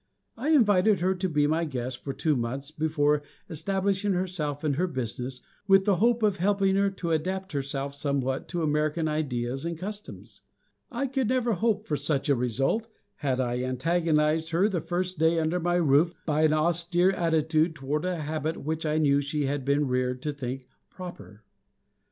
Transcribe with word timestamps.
I 0.35 0.49
invited 0.49 1.01
her 1.01 1.13
to 1.13 1.29
be 1.29 1.45
my 1.45 1.63
guest 1.63 2.03
for 2.03 2.11
two 2.11 2.35
months, 2.35 2.71
before 2.71 3.21
establishing 3.51 4.13
herself 4.13 4.63
in 4.63 4.73
her 4.73 4.87
business, 4.87 5.41
with 5.67 5.85
the 5.85 5.97
hope 5.97 6.23
of 6.23 6.37
helping 6.37 6.75
her 6.75 6.89
to 6.89 7.11
adapt 7.11 7.51
herself 7.51 7.93
somewhat 7.93 8.47
to 8.47 8.63
American 8.63 9.07
ideas 9.07 9.63
and 9.63 9.77
customs. 9.77 10.41
I 10.89 11.05
could 11.05 11.27
never 11.27 11.53
hope 11.53 11.85
for 11.85 11.97
such 11.97 12.29
a 12.29 12.35
result, 12.35 12.87
had 13.17 13.39
I 13.39 13.61
antagonized 13.61 14.49
her 14.49 14.67
the 14.67 14.81
first 14.81 15.19
day 15.19 15.37
under 15.37 15.59
my 15.59 15.75
roof 15.75 16.15
by 16.25 16.45
an 16.45 16.53
austere 16.53 17.11
attitude 17.11 17.75
toward 17.75 18.03
a 18.03 18.23
habit 18.23 18.63
which 18.63 18.87
I 18.87 18.97
knew 18.97 19.21
she 19.21 19.45
had 19.45 19.63
been 19.63 19.87
reared 19.87 20.23
to 20.23 20.33
think 20.33 20.65
proper. 20.89 21.43